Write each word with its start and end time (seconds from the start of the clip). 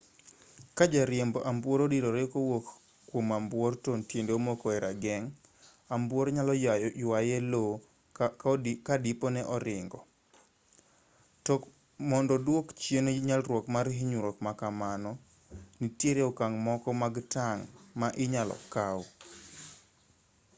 ka 0.77 0.83
jariemb 0.93 1.35
ambuor 1.49 1.79
odirore 1.85 2.23
kowuok 2.33 2.65
kwom 3.09 3.27
ambuor 3.37 3.71
to 3.83 3.91
tiende 4.09 4.31
omoko 4.39 4.65
e 4.75 4.77
rageng' 4.85 5.29
ambuor 5.95 6.27
nyalo 6.35 6.53
ywaye 7.03 7.31
e 7.41 7.47
lowo 7.51 7.73
ka 8.87 8.93
dipo 9.05 9.27
ni 9.33 9.41
oringo 9.55 9.99
toko 11.45 11.67
mondo 12.09 12.33
duok 12.45 12.67
chien 12.81 13.05
nyalruok 13.29 13.65
mar 13.75 13.87
hinyruok 13.97 14.37
ma 14.45 14.51
kamano 14.61 15.11
nitiere 15.79 16.21
okang' 16.31 16.57
moko 16.67 16.89
mag 17.03 17.13
tang' 17.33 17.63
ma 17.99 18.07
inyalo 18.23 18.55
kaw 18.73 18.99